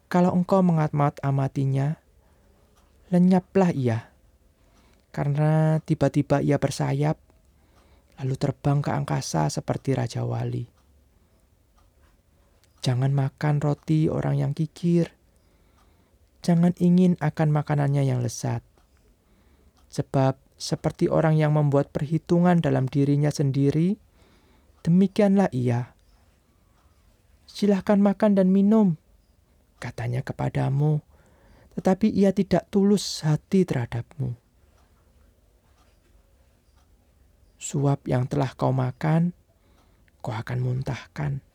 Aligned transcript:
Kalau 0.07 0.37
engkau 0.37 0.61
mengamat-amatinya, 0.61 1.97
lenyaplah 3.09 3.73
ia. 3.73 4.13
Karena 5.09 5.81
tiba-tiba 5.81 6.45
ia 6.45 6.61
bersayap, 6.61 7.17
lalu 8.21 8.35
terbang 8.37 8.85
ke 8.85 8.93
angkasa 8.93 9.49
seperti 9.49 9.97
Raja 9.97 10.21
Wali. 10.21 10.76
Jangan 12.81 13.11
makan 13.11 13.59
roti 13.59 14.07
orang 14.07 14.37
yang 14.39 14.53
kikir. 14.53 15.11
Jangan 16.45 16.77
ingin 16.77 17.17
akan 17.19 17.49
makanannya 17.51 18.05
yang 18.05 18.21
lezat. 18.23 18.63
Sebab 19.91 20.37
seperti 20.57 21.05
orang 21.07 21.37
yang 21.37 21.53
membuat 21.53 21.93
perhitungan 21.93 22.57
dalam 22.61 22.89
dirinya 22.89 23.29
sendiri, 23.29 23.97
demikianlah 24.81 25.53
ia. 25.53 25.93
Silahkan 27.47 28.01
makan 28.01 28.35
dan 28.35 28.51
minum, 28.51 28.99
katanya 29.79 30.25
kepadamu, 30.25 30.99
tetapi 31.77 32.09
ia 32.11 32.33
tidak 32.33 32.67
tulus 32.73 33.23
hati 33.23 33.63
terhadapmu. 33.63 34.35
Suap 37.57 38.05
yang 38.05 38.29
telah 38.29 38.53
kau 38.53 38.73
makan, 38.73 39.33
kau 40.21 40.33
akan 40.33 40.59
muntahkan. 40.61 41.46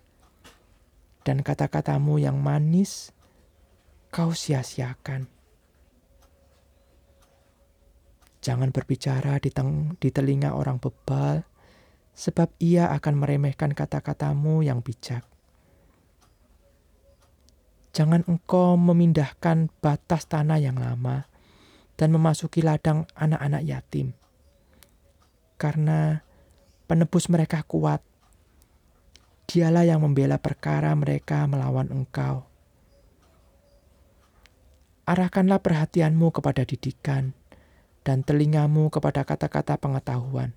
Dan 1.23 1.47
kata-katamu 1.47 2.19
yang 2.19 2.43
manis, 2.43 3.15
kau 4.11 4.35
sia-siakan. 4.35 5.31
Jangan 8.43 8.75
berbicara 8.75 9.39
di, 9.39 9.55
teng 9.55 9.95
di 10.03 10.11
telinga 10.11 10.59
orang 10.59 10.83
bebal, 10.83 11.47
sebab 12.11 12.59
ia 12.59 12.91
akan 12.91 13.15
meremehkan 13.23 13.71
kata-katamu 13.71 14.67
yang 14.67 14.83
bijak. 14.83 15.23
Jangan 17.93 18.25
engkau 18.27 18.75
memindahkan 18.75 19.69
batas 19.79 20.25
tanah 20.27 20.59
yang 20.59 20.81
lama 20.81 21.29
dan 21.95 22.09
memasuki 22.11 22.65
ladang 22.65 23.05
anak-anak 23.15 23.63
yatim. 23.69 24.17
Karena 25.61 26.19
penebus 26.89 27.29
mereka 27.29 27.63
kuat. 27.63 28.01
Dialah 29.53 29.85
yang 29.85 30.01
membela 30.01 30.41
perkara 30.41 30.97
mereka 30.97 31.45
melawan 31.45 31.93
engkau. 31.93 32.49
Arahkanlah 35.05 35.61
perhatianmu 35.61 36.33
kepada 36.33 36.65
didikan 36.65 37.37
dan 38.01 38.25
telingamu 38.25 38.89
kepada 38.89 39.29
kata-kata 39.29 39.77
pengetahuan. 39.77 40.57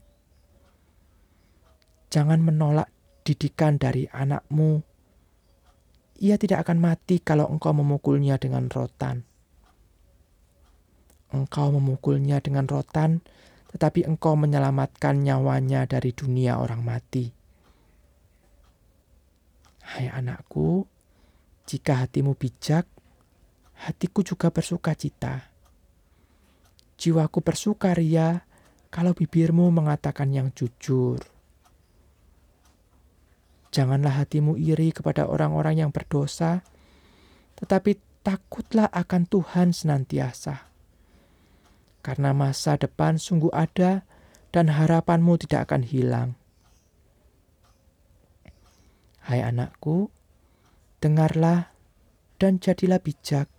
Jangan 2.08 2.40
menolak 2.40 2.88
didikan 3.28 3.76
dari 3.76 4.08
anakmu 4.08 4.80
ia 6.16 6.40
tidak 6.40 6.64
akan 6.64 6.80
mati 6.80 7.20
kalau 7.20 7.52
engkau 7.52 7.76
memukulnya 7.76 8.40
dengan 8.40 8.72
rotan. 8.72 9.28
Engkau 11.36 11.76
memukulnya 11.76 12.40
dengan 12.40 12.64
rotan, 12.72 13.20
tetapi 13.76 14.08
engkau 14.08 14.40
menyelamatkan 14.40 15.20
nyawanya 15.20 15.84
dari 15.84 16.16
dunia 16.16 16.56
orang 16.56 16.88
mati. 16.88 17.35
Hai 19.86 20.10
anakku, 20.10 20.90
jika 21.70 22.02
hatimu 22.02 22.34
bijak, 22.34 22.90
hatiku 23.86 24.26
juga 24.26 24.50
bersuka 24.50 24.98
cita. 24.98 25.54
Jiwaku 26.98 27.46
bersukaria 27.46 28.50
kalau 28.90 29.14
bibirmu 29.14 29.70
mengatakan 29.70 30.34
yang 30.34 30.50
jujur. 30.58 31.22
Janganlah 33.70 34.26
hatimu 34.26 34.58
iri 34.58 34.90
kepada 34.90 35.30
orang-orang 35.30 35.86
yang 35.86 35.92
berdosa, 35.94 36.66
tetapi 37.60 38.00
takutlah 38.26 38.90
akan 38.90 39.30
Tuhan 39.30 39.70
senantiasa. 39.70 40.66
Karena 42.02 42.34
masa 42.34 42.74
depan 42.80 43.22
sungguh 43.22 43.54
ada 43.54 44.02
dan 44.50 44.74
harapanmu 44.74 45.38
tidak 45.46 45.70
akan 45.70 45.86
hilang. 45.86 46.30
Hai 49.26 49.42
anakku, 49.42 50.14
dengarlah 51.02 51.74
dan 52.38 52.62
jadilah 52.62 53.02
bijak. 53.02 53.50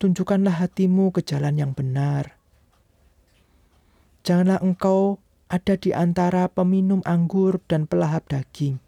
Tunjukkanlah 0.00 0.56
hatimu 0.56 1.12
ke 1.12 1.20
jalan 1.20 1.60
yang 1.60 1.76
benar. 1.76 2.40
Janganlah 4.24 4.64
engkau 4.64 5.20
ada 5.52 5.76
di 5.76 5.92
antara 5.92 6.48
peminum 6.48 7.04
anggur 7.04 7.60
dan 7.68 7.84
pelahap 7.84 8.24
daging. 8.32 8.80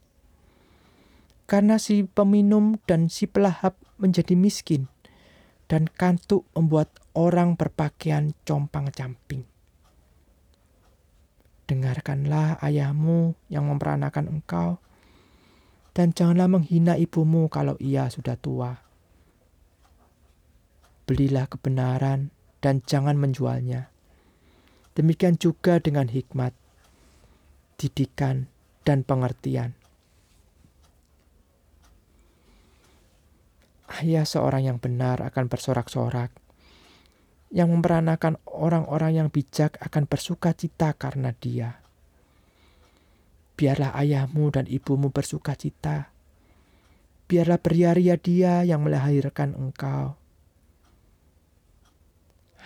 Karena 1.45 1.77
si 1.77 2.09
peminum 2.09 2.81
dan 2.89 3.13
si 3.13 3.29
pelahap 3.29 3.77
menjadi 4.01 4.33
miskin, 4.33 4.89
dan 5.69 5.93
kantuk 5.93 6.49
membuat 6.57 6.89
orang 7.13 7.61
berpakaian 7.61 8.33
compang-camping. 8.49 9.45
Dengarkanlah 11.69 12.57
ayahmu 12.65 13.37
yang 13.53 13.69
memperanakan 13.69 14.41
engkau, 14.41 14.81
dan 15.95 16.11
janganlah 16.11 16.51
menghina 16.51 16.99
ibumu 16.99 17.47
kalau 17.47 17.79
ia 17.79 18.11
sudah 18.11 18.35
tua. 18.37 18.75
Belilah 21.07 21.47
kebenaran 21.49 22.35
dan 22.59 22.83
jangan 22.83 23.15
menjualnya 23.15 23.95
Demikian 24.95 25.35
juga 25.35 25.83
dengan 25.83 26.07
hikmat, 26.07 26.55
didikan, 27.83 28.47
dan 28.87 29.03
pengertian. 29.03 29.75
Ayah 33.91 34.23
seorang 34.23 34.71
yang 34.71 34.79
benar 34.79 35.19
akan 35.27 35.51
bersorak-sorak. 35.51 36.31
Yang 37.51 37.69
memperanakan 37.75 38.39
orang-orang 38.47 39.19
yang 39.19 39.29
bijak 39.35 39.79
akan 39.83 40.07
bersuka 40.07 40.55
cita 40.55 40.95
karena 40.95 41.35
dia. 41.35 41.84
Biarlah 43.55 43.95
ayahmu 43.95 44.51
dan 44.51 44.67
ibumu 44.67 45.15
bersuka 45.15 45.55
cita. 45.55 46.11
Biarlah 47.31 47.63
beria-ria 47.63 48.19
dia 48.19 48.67
yang 48.67 48.83
melahirkan 48.83 49.55
engkau. 49.55 50.19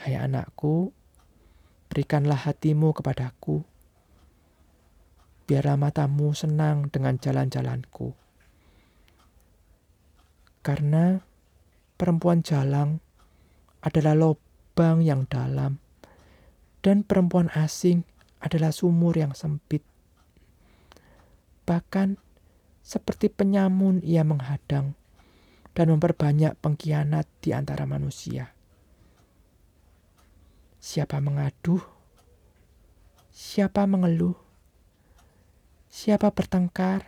Hai 0.01 0.17
anakku, 0.17 0.95
berikanlah 1.93 2.39
hatimu 2.39 2.97
kepadaku. 2.97 3.67
Biarlah 5.45 5.77
matamu 5.77 6.33
senang 6.33 6.89
dengan 6.89 7.21
jalan-jalanku. 7.21 8.17
Karena 10.65 11.21
perempuan 11.97 12.45
jalang 12.45 13.01
adalah 13.81 14.13
lubang 14.13 15.01
yang 15.01 15.25
dalam, 15.27 15.81
dan 16.85 17.05
perempuan 17.05 17.49
asing 17.57 18.05
adalah 18.39 18.71
sumur 18.71 19.17
yang 19.17 19.33
sempit. 19.35 19.98
Bahkan 21.69 22.17
seperti 22.81 23.29
penyamun 23.29 24.01
ia 24.01 24.25
menghadang 24.25 24.97
dan 25.77 25.93
memperbanyak 25.93 26.57
pengkhianat 26.65 27.29
di 27.45 27.53
antara 27.53 27.85
manusia. 27.85 28.57
Siapa 30.81 31.21
mengaduh? 31.21 31.85
Siapa 33.29 33.85
mengeluh? 33.85 34.33
Siapa 35.93 36.33
bertengkar? 36.33 37.05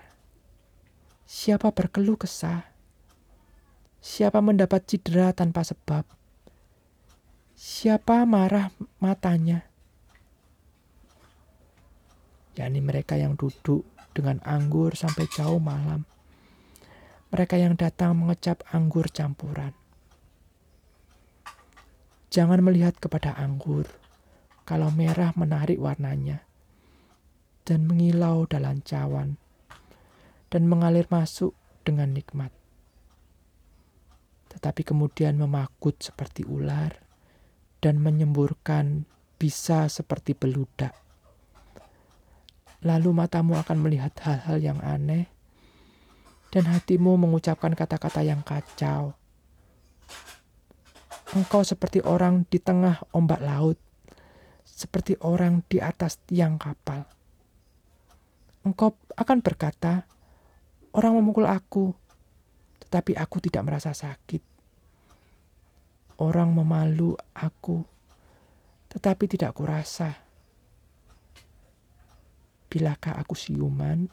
Siapa 1.25 1.73
berkeluh 1.73 2.21
kesah? 2.21 2.69
Siapa 4.05 4.45
mendapat 4.45 4.85
cedera 4.85 5.33
tanpa 5.33 5.65
sebab? 5.65 6.05
Siapa 7.57 8.29
marah 8.29 8.69
matanya? 9.01 9.71
yakni 12.61 12.85
mereka 12.85 13.17
yang 13.17 13.39
duduk 13.41 13.87
dengan 14.11 14.43
anggur 14.43 14.95
sampai 14.99 15.27
jauh 15.31 15.62
malam, 15.62 16.07
mereka 17.31 17.55
yang 17.55 17.79
datang 17.79 18.19
mengecap 18.19 18.67
anggur 18.75 19.07
campuran. 19.11 19.71
Jangan 22.31 22.62
melihat 22.62 22.99
kepada 22.99 23.35
anggur, 23.35 23.87
kalau 24.62 24.91
merah 24.95 25.35
menarik 25.35 25.79
warnanya, 25.83 26.47
dan 27.67 27.87
mengilau 27.87 28.47
dalam 28.47 28.83
cawan, 28.87 29.39
dan 30.51 30.67
mengalir 30.67 31.07
masuk 31.11 31.55
dengan 31.83 32.15
nikmat. 32.15 32.55
Tetapi 34.51 34.83
kemudian 34.83 35.39
memakut 35.39 35.99
seperti 35.99 36.47
ular, 36.47 36.99
dan 37.83 37.99
menyemburkan 38.03 39.07
bisa 39.39 39.91
seperti 39.91 40.35
beludak. 40.37 41.10
Lalu 42.81 43.12
matamu 43.12 43.61
akan 43.61 43.77
melihat 43.81 44.17
hal-hal 44.25 44.56
yang 44.61 44.81
aneh, 44.81 45.29
dan 46.49 46.65
hatimu 46.67 47.21
mengucapkan 47.21 47.77
kata-kata 47.77 48.25
yang 48.25 48.41
kacau. 48.41 49.15
Engkau 51.37 51.62
seperti 51.62 52.03
orang 52.03 52.49
di 52.49 52.59
tengah 52.59 53.06
ombak 53.15 53.38
laut, 53.44 53.79
seperti 54.65 55.15
orang 55.23 55.62
di 55.69 55.79
atas 55.79 56.19
tiang 56.27 56.59
kapal. 56.59 57.06
Engkau 58.67 58.99
akan 59.15 59.38
berkata, 59.44 60.09
"Orang 60.91 61.21
memukul 61.21 61.47
aku, 61.47 61.94
tetapi 62.91 63.15
aku 63.15 63.38
tidak 63.38 63.62
merasa 63.62 63.94
sakit. 63.94 64.43
Orang 66.19 66.50
memalu 66.59 67.15
aku, 67.33 67.87
tetapi 68.91 69.31
tidak 69.31 69.55
kurasa. 69.55 70.30
Bilakah 72.70 73.19
aku 73.19 73.34
siuman?" 73.34 74.06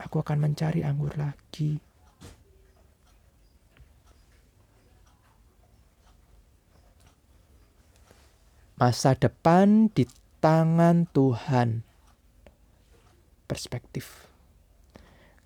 aku 0.00 0.20
akan 0.20 0.38
mencari 0.38 0.84
anggur 0.84 1.12
lagi. 1.16 1.80
Masa 8.76 9.16
depan 9.16 9.88
di 9.88 10.04
tangan 10.44 11.08
Tuhan. 11.08 11.80
Perspektif. 13.48 14.28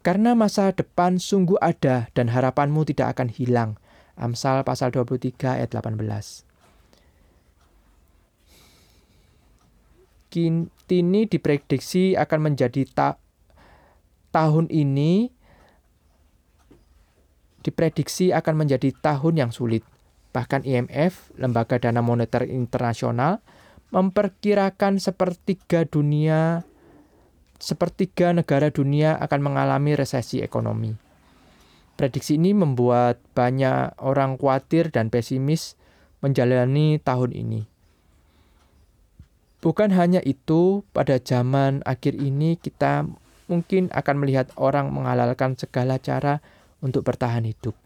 Karena 0.03 0.35
masa 0.35 0.75
depan 0.75 1.23
sungguh 1.23 1.61
ada 1.63 2.11
dan 2.17 2.33
harapanmu 2.33 2.83
tidak 2.89 3.15
akan 3.15 3.29
hilang. 3.31 3.71
Amsal 4.19 4.67
pasal 4.67 4.91
23 4.91 5.63
ayat 5.63 5.71
18. 5.71 6.43
Kini 10.91 11.31
diprediksi 11.31 12.19
akan 12.19 12.51
menjadi 12.51 12.83
tak 12.91 13.23
tahun 14.35 14.67
ini 14.75 15.31
diprediksi 17.63 18.35
akan 18.35 18.67
menjadi 18.67 18.91
tahun 18.99 19.39
yang 19.39 19.51
sulit. 19.55 19.87
Bahkan 20.35 20.67
IMF, 20.67 21.31
Lembaga 21.39 21.79
Dana 21.79 22.03
Moneter 22.03 22.43
Internasional, 22.43 23.39
memperkirakan 23.95 24.99
sepertiga 24.99 25.87
dunia 25.87 26.67
sepertiga 27.63 28.35
negara 28.35 28.75
dunia 28.75 29.15
akan 29.15 29.47
mengalami 29.47 29.95
resesi 29.95 30.43
ekonomi. 30.43 30.91
Prediksi 31.95 32.35
ini 32.35 32.51
membuat 32.51 33.23
banyak 33.39 33.95
orang 34.03 34.43
khawatir 34.43 34.91
dan 34.91 35.07
pesimis 35.07 35.79
menjalani 36.19 36.99
tahun 36.99 37.31
ini. 37.31 37.71
Bukan 39.61 39.93
hanya 39.93 40.25
itu, 40.25 40.89
pada 40.97 41.21
zaman 41.21 41.85
akhir 41.85 42.17
ini 42.17 42.57
kita 42.57 43.05
mungkin 43.45 43.93
akan 43.93 44.17
melihat 44.17 44.49
orang 44.57 44.89
menghalalkan 44.89 45.53
segala 45.61 46.01
cara 46.01 46.41
untuk 46.81 47.05
bertahan 47.05 47.45
hidup, 47.45 47.77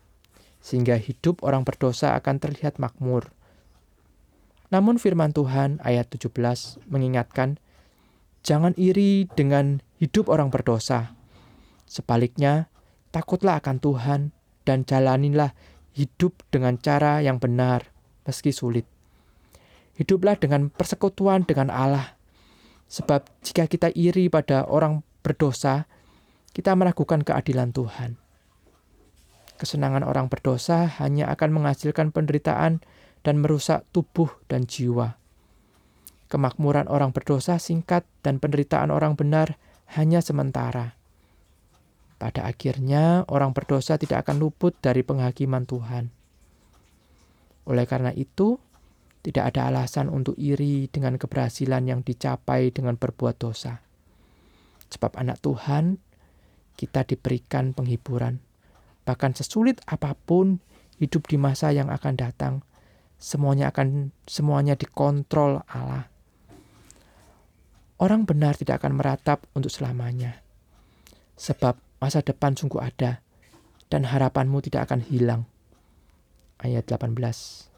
sehingga 0.62 0.94
hidup 0.94 1.42
orang 1.42 1.66
berdosa 1.66 2.14
akan 2.14 2.38
terlihat 2.38 2.78
makmur. 2.78 3.34
Namun 4.70 5.02
firman 5.02 5.34
Tuhan 5.34 5.82
ayat 5.82 6.14
17 6.14 6.78
mengingatkan, 6.86 7.58
jangan 8.46 8.78
iri 8.78 9.26
dengan 9.34 9.82
hidup 9.98 10.30
orang 10.30 10.54
berdosa. 10.54 11.18
Sebaliknya, 11.90 12.70
takutlah 13.10 13.58
akan 13.58 13.82
Tuhan 13.82 14.20
dan 14.62 14.86
jalanilah 14.86 15.58
hidup 15.90 16.38
dengan 16.54 16.78
cara 16.78 17.18
yang 17.18 17.42
benar, 17.42 17.90
meski 18.22 18.54
sulit. 18.54 18.93
Hiduplah 19.94 20.34
dengan 20.38 20.70
persekutuan 20.74 21.46
dengan 21.46 21.70
Allah. 21.70 22.18
Sebab 22.90 23.26
jika 23.46 23.70
kita 23.70 23.88
iri 23.94 24.26
pada 24.26 24.66
orang 24.66 25.06
berdosa, 25.22 25.86
kita 26.54 26.74
meragukan 26.74 27.22
keadilan 27.22 27.70
Tuhan. 27.74 28.18
Kesenangan 29.54 30.02
orang 30.02 30.26
berdosa 30.26 30.90
hanya 30.98 31.30
akan 31.30 31.62
menghasilkan 31.62 32.10
penderitaan 32.10 32.82
dan 33.22 33.38
merusak 33.38 33.86
tubuh 33.94 34.30
dan 34.50 34.66
jiwa. 34.66 35.14
Kemakmuran 36.26 36.90
orang 36.90 37.14
berdosa 37.14 37.62
singkat 37.62 38.02
dan 38.26 38.42
penderitaan 38.42 38.90
orang 38.90 39.14
benar 39.14 39.54
hanya 39.94 40.18
sementara. 40.18 40.98
Pada 42.18 42.46
akhirnya, 42.46 43.22
orang 43.30 43.54
berdosa 43.54 43.94
tidak 44.00 44.26
akan 44.26 44.42
luput 44.42 44.74
dari 44.82 45.06
penghakiman 45.06 45.66
Tuhan. 45.66 46.10
Oleh 47.68 47.86
karena 47.86 48.10
itu, 48.14 48.58
tidak 49.24 49.56
ada 49.56 49.72
alasan 49.72 50.12
untuk 50.12 50.36
iri 50.36 50.84
dengan 50.92 51.16
keberhasilan 51.16 51.88
yang 51.88 52.04
dicapai 52.04 52.68
dengan 52.68 53.00
berbuat 53.00 53.40
dosa. 53.40 53.80
Sebab 54.92 55.16
anak 55.16 55.40
Tuhan, 55.40 55.96
kita 56.76 57.08
diberikan 57.08 57.72
penghiburan. 57.72 58.44
Bahkan 59.08 59.32
sesulit 59.32 59.80
apa 59.88 60.12
pun 60.12 60.60
hidup 61.00 61.24
di 61.24 61.40
masa 61.40 61.72
yang 61.72 61.88
akan 61.88 62.14
datang, 62.20 62.54
semuanya 63.16 63.72
akan 63.72 64.12
semuanya 64.28 64.76
dikontrol 64.76 65.64
Allah. 65.72 66.12
Orang 67.96 68.28
benar 68.28 68.60
tidak 68.60 68.84
akan 68.84 69.00
meratap 69.00 69.48
untuk 69.56 69.72
selamanya. 69.72 70.44
Sebab 71.40 71.80
masa 71.96 72.20
depan 72.20 72.52
sungguh 72.52 72.84
ada 72.84 73.24
dan 73.88 74.04
harapanmu 74.04 74.60
tidak 74.60 74.92
akan 74.92 75.00
hilang. 75.00 75.48
Ayat 76.60 76.84
18. 76.84 77.73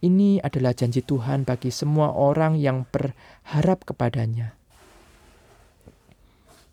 Ini 0.00 0.40
adalah 0.40 0.72
janji 0.72 1.04
Tuhan 1.04 1.44
bagi 1.44 1.68
semua 1.68 2.16
orang 2.16 2.56
yang 2.56 2.88
berharap 2.88 3.84
kepadanya. 3.84 4.56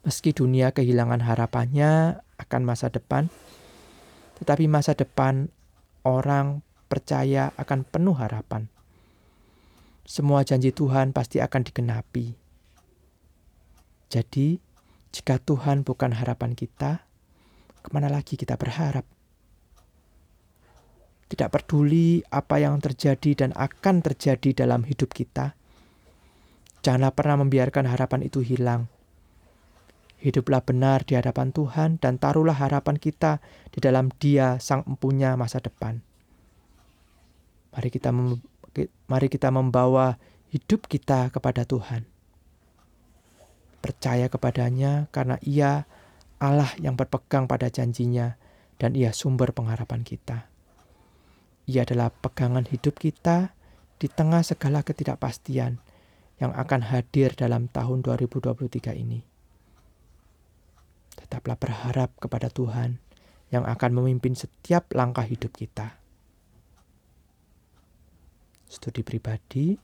Meski 0.08 0.32
dunia 0.32 0.72
kehilangan 0.72 1.20
harapannya 1.20 2.24
akan 2.40 2.62
masa 2.64 2.88
depan, 2.88 3.28
tetapi 4.40 4.72
masa 4.72 4.96
depan 4.96 5.52
orang 6.08 6.64
percaya 6.88 7.52
akan 7.60 7.84
penuh 7.84 8.16
harapan. 8.16 8.72
Semua 10.08 10.48
janji 10.48 10.72
Tuhan 10.72 11.12
pasti 11.12 11.44
akan 11.44 11.68
digenapi. 11.68 12.32
Jadi, 14.08 14.56
jika 15.12 15.36
Tuhan 15.44 15.84
bukan 15.84 16.16
harapan 16.16 16.56
kita, 16.56 17.04
ke 17.84 17.90
mana 17.92 18.08
lagi 18.08 18.40
kita 18.40 18.56
berharap? 18.56 19.17
Tidak 21.28 21.52
peduli 21.52 22.24
apa 22.32 22.64
yang 22.64 22.80
terjadi 22.80 23.46
dan 23.46 23.52
akan 23.52 24.00
terjadi 24.00 24.64
dalam 24.64 24.88
hidup 24.88 25.12
kita, 25.12 25.60
janganlah 26.80 27.12
pernah 27.12 27.44
membiarkan 27.44 27.84
harapan 27.84 28.24
itu 28.24 28.40
hilang 28.40 28.88
Hiduplah 30.18 30.66
benar 30.66 31.06
di 31.06 31.14
hadapan 31.14 31.54
Tuhan 31.54 32.02
dan 32.02 32.18
taruhlah 32.18 32.58
harapan 32.58 32.98
kita 32.98 33.38
di 33.70 33.78
dalam 33.78 34.10
Dia 34.18 34.58
sang 34.58 34.82
empunya 34.90 35.38
masa 35.38 35.62
depan. 35.62 36.02
Mari 37.70 37.90
kita 37.94 38.10
mari 39.06 39.28
kita 39.30 39.54
membawa 39.54 40.18
hidup 40.50 40.90
kita 40.90 41.30
kepada 41.30 41.70
Tuhan. 41.70 42.10
Percaya 43.78 44.26
kepadanya 44.26 45.06
karena 45.14 45.38
Ia 45.46 45.86
Allah 46.42 46.74
yang 46.82 46.98
berpegang 46.98 47.46
pada 47.46 47.70
janjinya 47.70 48.42
dan 48.82 48.98
Ia 48.98 49.14
sumber 49.14 49.54
pengharapan 49.54 50.02
kita. 50.02 50.50
Ia 51.68 51.84
adalah 51.84 52.10
pegangan 52.10 52.64
hidup 52.64 52.96
kita 52.96 53.52
di 54.00 54.08
tengah 54.08 54.42
segala 54.42 54.82
ketidakpastian 54.82 55.84
yang 56.40 56.52
akan 56.56 56.82
hadir 56.90 57.36
dalam 57.36 57.68
tahun 57.68 58.02
2023 58.06 58.96
ini 58.96 59.38
tetaplah 61.28 61.60
berharap 61.60 62.16
kepada 62.22 62.48
Tuhan 62.48 63.04
yang 63.52 63.68
akan 63.68 63.92
memimpin 64.00 64.32
setiap 64.32 64.94
langkah 64.96 65.28
hidup 65.28 65.52
kita. 65.52 66.00
Studi 68.72 69.04
pribadi, 69.04 69.76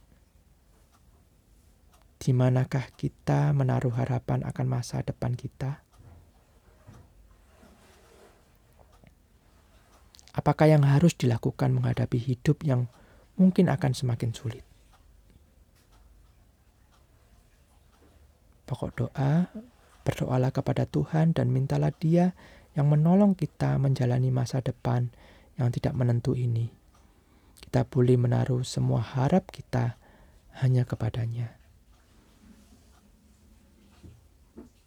di 2.15 2.31
manakah 2.31 2.87
kita 2.95 3.51
menaruh 3.51 3.91
harapan 3.91 4.47
akan 4.47 4.65
masa 4.71 5.03
depan 5.03 5.35
kita? 5.35 5.83
Apakah 10.43 10.67
yang 10.67 10.83
harus 10.83 11.15
dilakukan 11.15 11.71
menghadapi 11.71 12.19
hidup 12.19 12.67
yang 12.67 12.91
mungkin 13.39 13.71
akan 13.71 13.95
semakin 13.95 14.35
sulit? 14.35 14.67
Pokok 18.67 18.91
doa 18.91 19.47
Berdoalah 20.03 20.51
kepada 20.51 20.83
Tuhan 20.83 21.31
dan 21.31 21.47
mintalah 21.47 21.95
Dia 21.95 22.35
yang 22.75 22.91
menolong 22.91 23.39
kita 23.39 23.79
menjalani 23.79 24.35
masa 24.35 24.59
depan 24.59 25.07
yang 25.55 25.71
tidak 25.71 25.95
menentu 25.95 26.35
ini. 26.35 26.67
Kita 27.63 27.87
boleh 27.87 28.19
menaruh 28.19 28.67
semua 28.67 28.99
harap 28.99 29.47
kita 29.47 29.95
hanya 30.59 30.83
kepadanya. 30.83 31.62